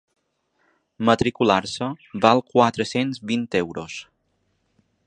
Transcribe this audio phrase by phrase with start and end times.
[1.09, 1.91] Matricular-se
[2.25, 4.01] val quatre-cents vint euros.